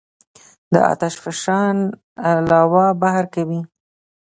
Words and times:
د 0.73 0.75
آتش 0.91 1.13
فشان 1.23 1.75
لاوا 2.49 2.87
بهر 3.01 3.25
کوي. 3.33 3.61